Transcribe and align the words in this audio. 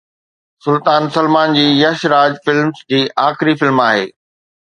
سلطان 0.67 1.03
سلمان 1.17 1.53
جي 1.57 1.65
يش 1.81 2.05
راج 2.15 2.39
فلمز 2.47 2.81
جي 2.93 3.01
آخري 3.27 3.57
فلم 3.63 3.83
آهي 3.87 4.09